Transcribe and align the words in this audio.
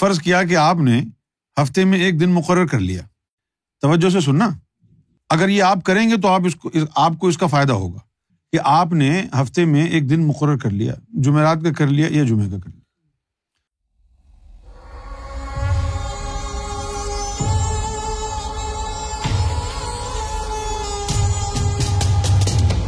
فرض 0.00 0.18
کیا 0.18 0.42
کہ 0.42 0.56
آپ 0.56 0.76
نے 0.76 1.02
ہفتے 1.62 1.84
میں 1.84 1.98
ایک 1.98 2.20
دن 2.20 2.30
مقرر 2.30 2.66
کر 2.66 2.78
لیا۔ 2.80 3.02
توجہ 3.80 4.10
سے 4.10 4.20
سننا۔ 4.20 4.48
اگر 5.30 5.48
یہ 5.48 5.62
آپ 5.62 5.84
کریں 5.84 6.10
گے 6.10 6.16
تو 6.16 6.28
آپ 6.28 6.40
اس 6.44 6.54
کو 6.54 6.70
آپ 6.94 7.12
کو 7.18 7.28
اس 7.28 7.38
کا 7.38 7.46
فائدہ 7.46 7.72
ہوگا 7.72 7.98
کہ 8.52 8.58
آپ 8.64 8.92
نے 8.92 9.22
ہفتے 9.42 9.64
میں 9.64 9.86
ایک 9.86 10.10
دن 10.10 10.26
مقرر 10.26 10.56
کر 10.56 10.70
لیا، 10.70 10.94
جمعرات 11.08 11.58
کا 11.64 11.72
کر 11.72 11.86
لیا 11.86 12.08
یا 12.10 12.24
جمعے 12.24 12.48
کا 12.50 12.56
کر 12.58 12.70
لیا۔ 12.70 12.80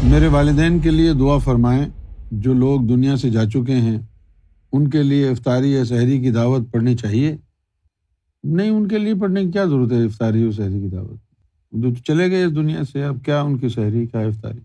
میرے 0.02 0.26
والدین 0.26 0.78
کے 0.78 0.90
لیے 0.90 1.12
دعا 1.12 1.38
فرمائیں، 1.38 1.86
جو 2.30 2.54
لوگ 2.54 2.80
دنیا 2.80 3.16
سے 3.16 3.30
جا 3.30 3.44
چکے 3.46 3.76
ہیں 3.76 3.98
ان 4.72 4.90
کے 4.90 5.02
لیے 5.02 5.28
افطاری 5.28 5.72
یا 5.72 5.84
شہری 5.84 6.20
کی 6.20 6.30
دعوت 6.30 6.72
پڑھنی 6.72 6.96
چاہیے؟ 6.96 7.36
نہیں، 8.44 8.70
ان 8.70 8.88
کے 8.88 8.98
لیے 8.98 9.14
پڑھنے 9.14 9.44
کی 9.44 9.50
کیا 9.50 9.64
ضرورت 9.64 9.92
ہے 9.92 10.04
افطاری 10.04 10.42
اور 10.42 10.52
شہری 10.52 10.80
کی 10.80 10.88
دعوت؟ 10.88 11.18
جو 11.72 11.94
چلے 11.94 12.30
گئے 12.30 12.44
اس 12.44 12.54
دنیا 12.54 12.84
سے، 12.92 13.04
اب 13.04 13.16
کیا 13.24 13.42
ان 13.42 13.58
کی 13.58 13.68
شہری 13.68 14.06
کیا 14.06 14.20
افطاری؟ 14.20 14.60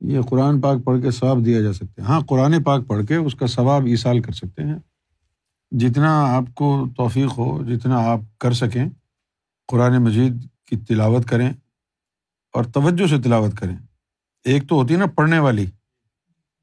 یہ 0.00 0.20
قرآن 0.20 0.60
پاک 0.60 0.84
پڑھ 0.84 1.02
کے 1.02 1.10
ثواب 1.10 1.44
دیا 1.44 1.60
جا 1.60 1.72
سکتا 1.72 2.02
ہے 2.02 2.06
ہاں 2.06 2.20
قرآن 2.20 2.62
پاک 2.62 2.86
پڑھ 2.86 3.06
کے 3.06 3.16
اس 3.16 3.34
کا 3.34 3.46
ثواب 3.46 3.86
ایسال 3.86 4.20
کر 4.20 4.32
سکتے 4.32 4.62
ہیں۔ 4.62 4.78
جتنا 5.70 6.36
آپ 6.36 6.54
کو 6.54 6.86
توفیق 6.96 7.38
ہو، 7.38 7.64
جتنا 7.64 7.96
آپ 7.98 8.20
کر 8.38 8.52
سکیں، 8.52 8.86
قرآن 9.66 10.02
مجید 10.02 10.32
کی 10.66 10.76
تلاوت 10.76 11.28
کریں 11.28 11.52
اور 12.52 12.64
توجہ 12.64 13.06
سے 13.06 13.22
تلاوت 13.22 13.56
کریں۔ 13.56 13.76
ایک 14.44 14.68
تو 14.68 14.74
ہوتی 14.74 14.94
ہے 14.94 14.98
نا 14.98 15.06
پڑھنے 15.06 15.38
والی۔ 15.38 15.66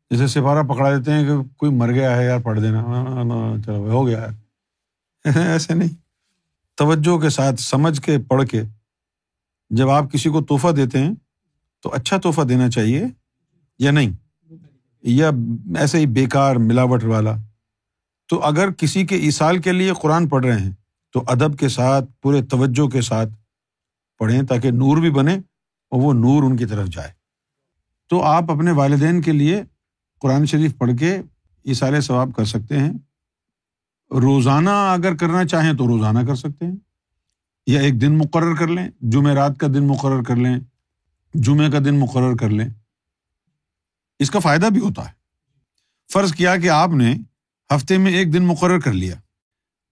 جیسے 0.10 0.28
سپارہ 0.28 0.64
پکڑا 0.64 0.98
دیتے 0.98 1.12
ہیں 1.14 1.28
کہ 1.28 1.56
کوئی 1.58 1.72
مر 1.72 1.92
گیا 1.92 2.18
ہے 2.18 2.26
یار، 2.26 2.40
پڑھ 2.40 2.62
دینا۔ 2.62 2.86
چلو، 3.66 3.92
ہو 3.92 4.08
گیا۔ 4.08 4.28
ایسے 5.36 5.74
نہیں۔ 5.74 5.90
توجہ 6.76 7.18
کے 7.18 7.30
ساتھ، 7.30 7.56
سمجھ 7.62 8.02
کے، 8.02 8.18
پڑھ 8.28 8.48
کے۔ 8.48 8.62
جب 9.70 9.90
آپ 9.90 10.12
کسی 10.12 10.30
کو 10.30 10.42
تحفہ 10.42 10.68
دیتے 10.68 11.00
ہیں، 11.00 11.14
تو 11.82 11.94
اچھا 11.94 12.18
تحفہ 12.18 12.42
دینا 12.42 12.70
چاہیے 12.70 13.04
یا 13.80 13.92
نہیں؟ 13.92 14.12
یا 15.02 15.32
ایسے 15.80 16.00
ہی 16.00 16.06
بیکار، 16.06 16.56
ملاوٹ 16.56 17.04
والا۔ 17.04 17.36
تو 18.28 18.40
اگر 18.40 18.72
کسی 18.72 19.06
کے 19.06 19.16
ایسال 19.16 19.62
کے 19.62 19.72
لیے 19.72 19.92
قرآن 20.02 20.28
پڑھ 20.28 20.46
رہے 20.46 20.60
ہیں، 20.60 20.72
تو 21.14 21.24
ادب 21.28 21.58
کے 21.60 21.68
ساتھ، 21.68 22.06
پورے 22.22 22.42
توجہ 22.42 22.88
کے 22.88 23.02
ساتھ 23.02 23.30
پڑھیں 24.20 24.42
تاکہ 24.44 24.72
نور 24.72 24.98
بھی 24.98 25.12
بنے 25.12 25.34
اور 25.90 26.02
وہ 26.02 26.14
نور 26.14 26.44
ان 26.44 26.58
کی 26.58 26.66
طرف 26.66 26.88
جائے۔ 26.88 27.12
تو 28.10 28.24
آپ 28.24 28.52
اپنے 28.52 28.72
والدین 28.72 29.22
کے 29.22 29.32
لیے 29.32 29.64
قرآن 30.20 30.46
شریف 30.46 30.78
پڑھ 30.78 30.92
کے 31.00 31.22
اصال 31.66 32.02
ثواب 32.02 32.30
کر 32.38 32.46
سکتے 32.46 32.80
ہیں۔ 32.80 32.94
روزانہ 34.12 34.70
اگر 34.70 35.16
کرنا 35.16 35.46
چاہیں 35.46 35.74
تو 35.74 35.88
روزانہ 35.88 36.20
کر 36.28 36.36
سکتے 36.36 36.66
ہیں۔ 36.66 36.76
یا 37.68 37.82
ایک 37.82 38.02
دن 38.02 38.18
مقرر 38.18 38.56
کر 38.56 38.68
لیں 38.68 38.90
جمعرات 39.02 39.58
کا 39.58 39.68
دن 39.68 39.88
مقرر 39.88 40.24
کر 40.24 40.36
لیں 40.36 40.60
جمعے 41.34 41.72
کا 41.72 41.80
دن 41.80 42.00
مقرر 42.00 42.36
کر 42.36 42.50
لیں۔ 42.50 42.70
اس 44.20 44.32
کا 44.32 44.40
فائدہ 44.40 44.66
بھی 44.66 44.80
ہوتا 44.82 45.06
ہے۔ 45.06 45.12
فرض 46.14 46.34
کیا 46.34 46.58
کہ 46.58 46.70
آپ 46.70 46.90
نے 46.90 47.16
ہفتے 47.76 47.98
میں 47.98 48.12
ایک 48.12 48.34
دن 48.34 48.46
مقرر 48.46 48.80
کر 48.80 48.94
لیا۔ 48.94 49.16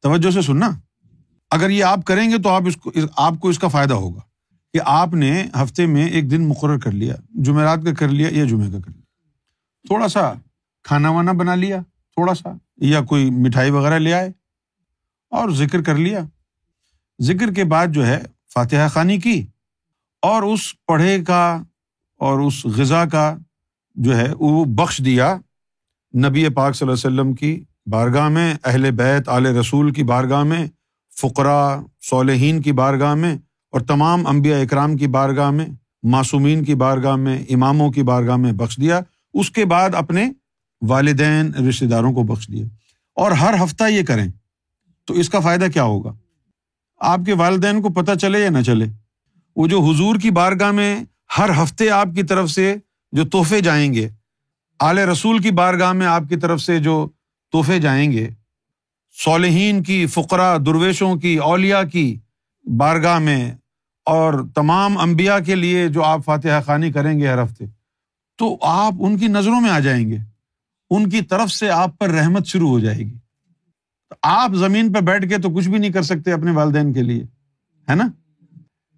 توجہ 0.01 0.31
سے 0.31 0.41
سننا۔ 0.41 0.69
اگر 1.51 1.69
یہ 1.69 1.83
آپ 1.83 1.99
کریں 2.05 2.31
گے 2.31 2.37
تو 2.37 2.49
آپ 2.49 2.61
اس 2.65 2.77
کو، 2.77 2.91
آپ 3.17 3.33
کو 3.39 3.49
اس 3.49 3.59
کا 3.59 3.67
فائدہ 3.67 3.93
ہوگا 3.93 4.19
کہ 4.73 4.79
آپ 4.85 5.13
نے 5.13 5.45
ہفتے 5.63 5.85
میں 5.85 6.07
ایک 6.07 6.31
دن 6.31 6.47
مقرر 6.49 6.77
کر 6.77 6.91
لیا 6.91 7.15
جمعرات 7.29 7.79
کا 7.85 7.93
کر 7.93 8.07
لیا 8.07 8.27
یا 8.31 8.43
جمعے 8.43 8.71
کا 8.71 8.79
کر 8.79 8.91
لیا۔ 8.91 8.96
تھوڑا 9.85 10.07
سا 10.07 10.31
کھانا 10.85 11.09
وانا 11.09 11.31
بنا 11.31 11.55
لیا، 11.55 11.79
تھوڑا 12.17 12.33
سا، 12.33 12.51
یا 12.85 13.01
کوئی 13.01 13.29
مٹھائی 13.31 13.71
وغیرہ 13.71 13.99
لے 13.99 14.13
آئے 14.13 14.31
اور 15.31 15.49
ذکر 15.55 15.81
کر 15.81 15.95
لیا۔ 15.95 16.19
ذکر 17.19 17.53
کے 17.53 17.63
بعد 17.63 17.87
جو 17.87 18.05
ہے 18.07 18.21
فاتحہ 18.53 18.87
خانی 18.87 19.17
کی 19.19 19.45
اور 20.23 20.43
اس 20.43 20.61
پڑھے 20.85 21.17
کا 21.23 21.43
اور 22.21 22.39
اس 22.39 22.65
غذا 22.77 23.05
کا 23.05 23.35
جو 23.95 24.17
ہے 24.17 24.31
وہ 24.39 24.65
بخش 24.77 25.01
دیا 25.05 25.35
نبی 26.13 26.47
پاک 26.49 26.75
صلی 26.75 26.87
اللہ 26.87 26.97
علیہ 26.97 27.07
وسلم 27.07 27.33
کی 27.33 27.59
بارگاہ 27.87 28.29
میں، 28.29 28.53
اہل 28.63 28.91
بیت 28.91 29.29
علیہ 29.29 29.51
رسول 29.51 29.91
کی 29.93 30.03
بارگاہ 30.03 30.43
میں 30.43 30.65
فقرا 31.11 31.81
صالحین 32.09 32.61
کی 32.61 32.71
بارگاہ 32.71 33.13
میں 33.15 33.35
اور 33.73 33.81
تمام 33.81 34.27
انبیاء 34.27 34.59
اکرام 34.61 34.95
کی 34.97 35.07
بارگاہ 35.07 35.51
میں، 35.51 35.65
معصومین 36.03 36.63
کی 36.63 36.75
بارگاہ 36.75 37.15
میں، 37.15 37.37
اماموں 37.49 37.91
کی 37.91 38.03
بارگاہ 38.03 38.35
میں 38.35 38.51
بخش 38.51 38.77
دیا۔ 38.77 38.99
اس 39.33 39.51
کے 39.51 39.65
بعد 39.65 39.95
اپنے 39.95 40.31
والدین 40.81 41.53
رشتے 41.67 41.85
داروں 41.85 42.13
کو 42.13 42.23
بخش 42.23 42.47
دیا 42.47 42.65
اور 43.17 43.31
ہر 43.31 43.53
ہفتہ 43.63 43.83
یہ 43.89 44.03
کریں، 44.03 44.27
تو 45.07 45.13
اس 45.13 45.29
کا 45.29 45.39
فائدہ 45.39 45.65
کیا 45.73 45.83
ہوگا؟ 45.83 46.13
آپ 47.01 47.19
کے 47.25 47.33
والدین 47.33 47.81
کو 47.81 47.89
پتہ 47.89 48.11
چلے 48.21 48.39
یا 48.39 48.49
نہ 48.49 48.61
چلے؟ 48.61 48.85
وہ 49.55 49.67
جو 49.67 49.79
حضور 49.81 50.15
کی 50.15 50.29
بارگاہ 50.31 50.71
میں 50.71 51.03
ہر 51.37 51.49
ہفتے 51.57 51.89
آپ 51.89 52.07
کی 52.15 52.23
طرف 52.23 52.49
سے 52.49 52.75
جو 53.13 53.25
تحفے 53.25 53.61
جائیں 53.61 53.93
گے 53.93 54.09
اعلی 54.79 55.03
رسول 55.03 55.39
کی 55.39 55.51
بارگاہ 55.51 55.93
میں 55.93 56.07
آپ 56.07 56.23
کی 56.29 56.35
طرف 56.35 56.61
سے 56.61 56.79
جو 56.79 57.09
تحفے 57.53 57.79
جائیں 57.79 58.11
گے، 58.11 58.29
صالحین 59.15 59.83
کی 59.83 60.05
فقرا 60.05 60.57
درویشوں 60.57 61.15
کی 61.15 61.35
اولیا 61.43 61.83
کی 61.83 62.19
بارگاہ 62.65 63.19
میں 63.19 63.51
اور 64.07 64.33
تمام 64.55 64.97
امبیا 64.97 65.39
کے 65.39 65.55
لیے 65.55 65.87
جو 65.87 66.03
آپ 66.03 66.25
فاتحہ 66.25 66.61
خانی 66.65 66.91
کریں 66.91 67.17
گے 67.19 67.27
ہر 67.27 67.43
ہفتے 67.43 67.65
تو 68.37 68.57
آپ 68.61 68.93
ان 68.99 69.17
کی 69.17 69.27
نظروں 69.27 69.61
میں 69.61 69.69
آ 69.69 69.79
جائیں 69.79 70.11
گے۔ 70.11 70.17
ان 70.89 71.09
کی 71.09 71.21
طرف 71.21 71.51
سے 71.51 71.69
آپ 71.69 71.99
پر 71.99 72.09
رحمت 72.09 72.45
شروع 72.45 72.69
ہو 72.69 72.79
جائے 72.79 72.99
گی۔ 72.99 73.17
آپ 74.23 74.53
زمین 74.53 74.93
پہ 74.93 74.99
بیٹھ 74.99 75.29
کے 75.29 75.37
تو 75.37 75.49
کچھ 75.49 75.69
بھی 75.69 75.77
نہیں 75.77 75.91
کر 75.91 76.01
سکتے 76.01 76.31
اپنے 76.31 76.51
والدین 76.51 76.93
کے 76.93 77.01
لیے، 77.01 77.23
ہے 77.89 77.95
نا؟ 77.95 78.07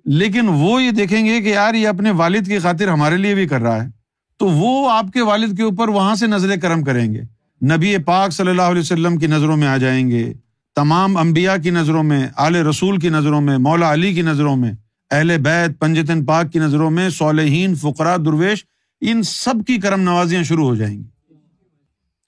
لیکن 0.06 0.48
وہ 0.48 0.84
یہ 0.84 0.92
دیکھیں 0.92 1.26
گے 1.26 1.42
کہ 1.42 1.50
یار 1.50 1.74
یہ 1.74 1.88
اپنے 1.88 2.12
والد 2.12 2.48
کی 2.48 2.60
خاطر 2.60 2.88
ہمارے 2.88 3.18
لیے 3.18 3.36
بھی 3.36 3.48
کر 3.48 3.62
رہا 3.62 3.84
ہے۔ 3.84 3.90
تو 4.38 4.48
وہ 4.48 4.92
آپ 4.92 5.06
کے 5.14 5.22
والد 5.22 5.58
کے 5.58 5.64
اوپر 5.64 5.88
وہاں 5.88 6.16
سے 6.16 6.28
نظر 6.28 6.60
کرم 6.60 6.84
کریں 6.84 7.14
گے۔ 7.14 7.22
نبی 7.66 7.98
پاک 7.98 8.32
صلی 8.32 8.50
اللہ 8.50 8.62
علیہ 8.62 8.82
وسلم 8.82 9.18
کی 9.18 9.28
نظروں 9.28 9.58
میں 9.58 9.68
آ 9.68 9.78
جائیں 9.78 10.10
گے۔ 10.10 10.34
تمام 10.76 11.18
امبیا 11.18 11.58
کی 11.58 11.70
نظروں 11.70 12.04
میں 12.04 12.28
اعلی 12.38 12.62
رسول 12.62 13.00
کی 13.00 13.10
نظروں 13.10 13.42
میں، 13.42 13.58
مولا 13.58 13.94
علی 13.94 14.14
کی 14.14 14.22
نظروں 14.22 14.56
میں، 14.56 14.72
اہل 15.12 15.38
بیت، 15.38 15.80
پنجتن 15.80 16.26
پاک 16.26 16.52
کی 16.52 16.60
نظروں 16.60 16.92
میں، 16.92 17.10
صالحین 17.10 17.76
فقرا 17.76 18.18
درویش 18.18 18.66
ان 19.02 19.24
سب 19.24 19.54
کی 19.68 19.78
کرم 19.78 20.02
نوازیاں 20.02 20.44
شروع 20.44 20.66
ہو 20.66 20.76
جائیں 20.76 20.98
گی۔ 20.98 21.34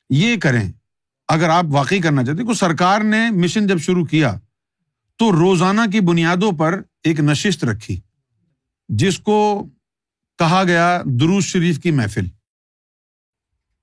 یہ 0.10 0.36
کریں۔ 0.38 0.72
اگر 1.28 1.50
آپ 1.50 1.66
واقعی 1.70 2.00
کرنا 2.00 2.24
چاہتے 2.24 2.44
کو 2.44 2.54
سرکار 2.54 3.02
نے 3.02 3.32
مشن 3.32 3.68
جب 3.68 3.78
شروع 3.78 4.06
کیا 4.06 4.40
تو 5.16 5.32
روزانہ 5.32 5.82
کی 5.92 6.00
بنیادوں 6.00 6.52
پر 6.52 6.82
ایک 7.04 7.20
نشست 7.20 7.64
رکھی، 7.64 8.00
جس 8.90 9.20
کو 9.20 9.68
کہا 10.38 10.64
گیا 10.64 11.02
دروز 11.06 11.44
شریف 11.44 11.80
کی 11.80 11.92
محفل۔ 11.92 12.26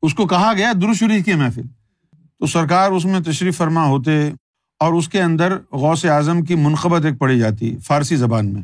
اس 0.03 0.15
کو 0.15 0.27
کہا 0.27 0.53
گیا 0.53 0.72
دروز 0.82 0.97
شریف 0.97 1.25
کی 1.25 1.34
محفل۔ 1.34 1.62
تو 2.38 2.47
سرکار 2.47 2.91
اس 2.91 3.04
میں 3.04 3.21
تشریف 3.21 3.56
فرما 3.56 3.84
ہوتے 3.84 4.31
اور 4.78 4.93
اس 4.93 5.09
کے 5.09 5.22
اندر 5.22 5.59
غوث 5.72 6.04
اعظم 6.04 6.44
کی 6.44 6.54
منقبت 6.54 7.04
ایک 7.04 7.19
پڑھی 7.19 7.38
جاتی 7.38 7.77
فارسی 7.77 8.16
زبان 8.16 8.53
میں۔ 8.53 8.62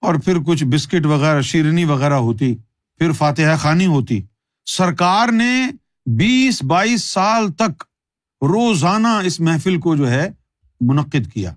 اور 0.00 0.14
پھر 0.14 0.36
کچھ 0.46 0.64
بسکٹ 0.64 1.06
وغیرہ، 1.06 1.40
شیرنی 1.40 1.84
وغیرہ 1.84 2.14
ہوتی۔ 2.14 2.56
پھر 2.98 3.12
فاتحہ 3.12 3.56
خانی 3.56 3.86
ہوتی۔ 3.86 4.22
سرکار 4.66 5.28
نے 5.28 5.66
بیس 6.06 6.62
بائیس 6.62 7.04
سال 7.04 7.52
تک 7.52 7.84
روزانہ 8.42 9.08
اس 9.08 9.40
محفل 9.40 9.80
کو 9.80 9.96
جو 9.96 10.10
ہے 10.10 10.28
منعقد 10.80 11.32
کیا۔ 11.34 11.54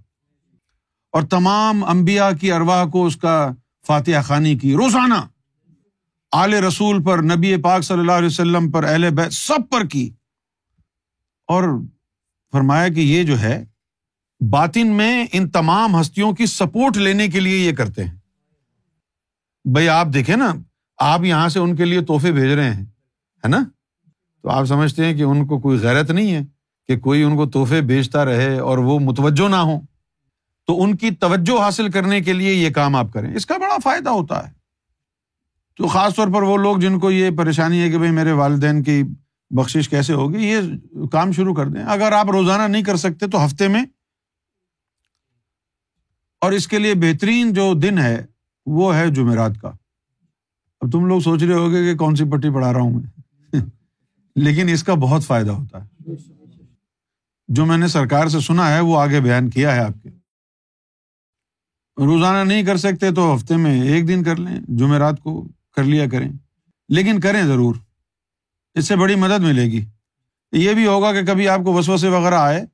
اور 1.12 1.24
تمام 1.24 1.84
امبیا 1.84 2.32
کی 2.32 2.52
اروا 2.52 2.86
کو 2.86 3.06
اس 3.06 3.18
کا 3.18 3.52
فاتحہ 3.88 4.22
خانی 4.22 4.58
کی 4.58 4.74
روزانہ 4.74 5.28
آل 6.32 6.54
رسول 6.54 7.04
پر، 7.04 7.22
نبی 7.22 7.62
پاک 7.62 7.82
صلی 7.82 8.00
اللہ 8.00 8.12
علیہ 8.12 8.28
وسلم 8.28 8.72
پر، 8.72 8.84
اہل 8.84 9.10
بیت 9.10 9.34
سب 9.34 9.70
پر 9.72 9.88
کی۔ 9.88 10.14
اور 11.48 11.64
فرمایا 12.52 12.88
کہ 12.88 13.00
یہ 13.00 13.24
جو 13.24 13.40
ہے، 13.40 13.66
باطن 14.50 14.88
میں 14.88 15.26
ان 15.32 15.50
تمام 15.50 16.02
ہستیوں 16.02 16.34
کی 16.34 16.46
سپورٹ 16.46 16.98
لینے 16.98 17.28
کے 17.28 17.40
لیے 17.40 17.58
یہ 17.58 17.76
کرتے 17.76 18.04
ہیں۔ 18.04 18.16
بھائی 19.66 19.90
آپ 19.90 20.08
دیکھیں 20.14 20.36
نا 20.36 20.54
آپ 20.98 21.24
یہاں 21.24 21.50
سے 21.50 21.60
ان 21.60 21.76
کے 21.76 21.86
لیے 21.86 22.02
تحفے 22.02 22.32
بھیج 22.32 22.52
رہے 22.52 22.74
ہیں، 22.74 22.84
ہے 23.44 23.48
نا؟ 23.48 23.58
تو 24.44 24.50
آپ 24.50 24.66
سمجھتے 24.66 25.06
ہیں 25.06 25.14
کہ 25.14 25.24
ان 25.24 25.46
کو 25.46 25.60
کوئی 25.60 25.80
غیرت 25.80 26.12
نہیں 26.12 26.34
ہے 26.34 26.40
کہ 26.88 27.00
کوئی 27.00 27.24
ان 27.24 27.36
کو 27.36 27.46
تحفے 27.46 27.82
بھیجتا 27.82 28.26
رہے 28.26 28.60
اور 28.60 28.78
وہ 28.78 29.00
متوجہ 29.00 29.50
نہ 29.50 29.56
ہو 29.56 29.80
تو 30.68 30.84
ان 30.84 30.96
کی 30.96 31.12
توجہ 31.12 31.62
حاصل 31.62 31.92
کرنے 31.92 32.22
کے 32.22 32.34
لیے 32.34 32.54
یہ 32.54 32.70
کام 32.70 32.96
آپ 32.96 33.14
کریں۔ 33.14 33.36
اس 33.36 33.46
کا 33.46 33.58
بڑا 33.58 33.76
فائدہ 33.84 34.10
ہوتا 34.10 34.48
ہے۔ 34.48 34.54
تو 35.78 35.88
خاص 35.88 36.16
طور 36.16 36.28
پر 36.28 36.42
وہ 36.42 36.58
لوگ 36.58 36.78
جن 36.78 37.00
کو 37.00 37.12
یہ 37.12 37.30
پریشانی 37.38 37.82
ہے 37.82 37.92
کہ 37.92 37.98
بھائی 37.98 38.12
میرے 38.12 38.32
والدین 38.32 38.84
کی 38.84 39.04
بخش 39.50 39.90
کیسے 39.90 40.14
ہوگی، 40.14 40.48
یہ 40.48 40.60
کام 41.12 41.32
شروع 41.32 41.54
کر 41.54 41.66
دیں۔ 41.66 41.84
اگر 41.84 42.12
آپ 42.12 42.32
روزانہ 42.32 42.72
نہیں 42.72 42.84
کر 42.84 42.96
سکتے 42.96 43.28
تو 43.28 43.46
ہفتے 43.46 43.68
میں۔ 43.68 43.84
اور 46.42 46.52
اس 46.52 46.68
کے 46.68 46.80
لیے 46.80 46.94
بہترین 46.94 47.54
جو 47.54 47.74
دن 47.74 47.98
ہے 47.98 48.26
وہ 48.66 48.96
ہے 48.96 49.08
جمعرات 49.08 49.52
کا۔ 49.62 49.72
اب 50.82 50.92
تم 50.92 51.06
لوگ 51.06 51.20
سوچ 51.20 51.44
رہے 51.44 51.54
ہوگے 51.54 51.84
کہ 51.84 51.98
کون 51.98 52.16
سی 52.16 52.24
پٹی 52.24 52.54
پڑھا 52.54 52.74
رہا 52.74 52.80
ہوں 52.80 52.92
میں؟ 52.92 53.20
لیکن 54.36 54.70
اس 54.70 54.84
کا 54.84 54.94
بہت 54.94 55.24
فائدہ 55.24 55.52
ہوتا 55.52 55.84
ہے۔ 55.84 56.12
جو 57.48 57.66
میں 57.66 57.78
نے 57.78 57.88
سرکار 57.88 58.28
سے 58.28 58.40
سنا 58.40 58.70
ہے 58.70 58.80
وہ 58.80 59.00
آگے 59.00 59.20
بیان 59.20 59.50
کیا 59.50 59.76
ہے 59.76 59.80
آپ 59.80 60.04
کے۔ 60.04 60.10
روزانہ 61.98 62.48
نہیں 62.48 62.64
کر 62.64 62.78
سکتے 62.78 63.12
تو 63.12 63.36
ہفتے 63.36 63.58
میں 63.58 63.84
ایک 63.84 64.08
دن 64.08 64.24
کر 64.24 64.36
لیں، 64.36 64.60
جمعرات 64.68 65.20
کو 65.22 65.48
کر 65.76 65.84
لیا 65.84 66.10
کریں۔ 66.10 66.32
لیکن 66.90 67.20
کریں 67.20 67.44
ضرور۔ 67.44 67.76
اس 68.74 68.88
سے 68.88 68.96
بڑی 68.96 69.16
مدد 69.16 69.40
ملے 69.40 69.64
گی۔ 69.64 69.86
یہ 70.52 70.74
بھی 70.74 70.86
ہوگا 70.86 71.14
کہ 71.14 71.26
کبھی 71.26 71.48
آپ 71.48 71.60
کو 71.60 71.74
وسوسے 71.74 72.08
وغیرہ 72.08 72.36
آئے 72.36 72.66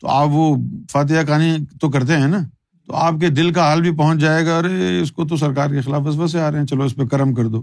تو 0.00 0.08
آپ 0.08 0.28
وہ 0.30 0.56
فاتحہ 0.90 1.22
کہانی 1.26 1.56
تو 1.80 1.90
کرتے 1.90 2.16
ہیں 2.16 2.28
نا؟ 2.28 2.38
تو 2.92 2.98
آپ 2.98 3.14
کے 3.20 3.28
دل 3.28 3.52
کا 3.52 3.60
حال 3.60 3.80
بھی 3.80 3.96
پہنچ 3.96 4.18
جائے 4.18 4.46
گا، 4.46 4.58
ارے، 4.58 5.00
اس 5.00 5.12
کو 5.12 5.26
تو 5.26 5.36
سرکار 5.36 5.70
کے 5.70 5.80
خلاف 5.80 6.02
وسوسے 6.04 6.40
آ 6.40 6.50
رہے 6.50 6.58
ہیں۔ 6.58 6.66
چلو، 6.66 6.82
اس 6.82 6.96
پہ 6.96 7.04
کرم 7.04 7.34
کر 7.34 7.46
دو۔ 7.46 7.62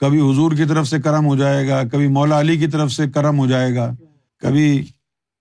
کبھی 0.00 0.20
حضور 0.20 0.52
کی 0.52 0.64
طرف 0.64 0.88
سے 0.88 0.98
کرم 0.98 1.26
ہو 1.26 1.36
جائے 1.36 1.68
گا، 1.68 1.82
کبھی 1.92 2.08
مولا 2.08 2.40
علی 2.40 2.56
کی 2.56 2.66
طرف 2.66 2.92
سے 2.92 3.10
کرم 3.10 3.38
ہو 3.38 3.46
جائے 3.46 3.74
گا، 3.74 3.94
کبھی 4.38 4.86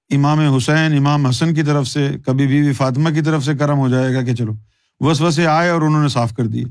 امام 0.10 0.40
حسین، 0.40 0.98
امام 0.98 1.26
حسن 1.26 1.54
کی 1.54 1.64
طرف 1.64 1.88
سے، 1.88 2.10
کبھی 2.26 2.48
بیوی 2.48 2.74
فاطمہ 2.74 3.10
کی 3.10 3.22
طرف 3.22 3.46
سے 3.46 3.56
کرم 3.56 3.78
ہو 3.78 3.90
جائے 3.90 4.16
گا 4.16 4.22
کہ 4.22 4.36
چلو 4.36 4.54
وس 5.00 5.22
وسے 5.22 5.48
آئے 5.48 5.70
اور 5.70 5.82
انہوں 5.82 6.02
نے 6.02 6.10
صاف 6.10 6.34
کر 6.34 6.48
دیے۔ 6.48 6.66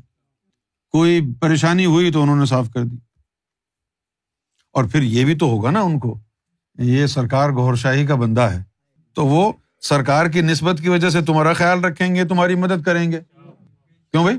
کوئی 0.91 1.35
پریشانی 1.41 1.87
ہوئی 1.87 2.13
تو 2.13 2.23
انہوں 2.23 2.37
نے 2.37 2.47
صاف 2.47 2.71
کر 2.71 2.85
دی۔ 2.85 2.97
اور 4.73 4.85
پھر 4.85 5.03
یہ 5.03 5.25
بھی 5.25 5.35
تو 5.35 5.47
ہوگا 5.47 5.71
نا 5.71 5.81
ان 5.81 5.99
کو، 5.99 6.19
یہ 6.79 7.07
سرکار 7.07 7.51
گور 7.51 7.75
شاہی 7.75 8.07
کا 8.07 8.15
بندہ 8.15 8.41
ہے۔ 8.41 8.63
تو 9.15 9.27
وہ 9.27 9.53
سرکار 9.83 10.27
کی 10.27 10.41
نسبت 10.41 10.81
کی 10.81 10.89
وجہ 10.89 11.11
سے 11.11 11.21
تمہارا 11.21 11.53
خیال 11.53 11.85
رکھیں 11.85 12.15
گے، 12.15 12.25
تمہاری 12.25 12.55
مدد 12.55 12.83
کریں 12.83 13.13
گے۔ 13.13 13.21
کیوں 14.13 14.23
بھائی؟ 14.23 14.39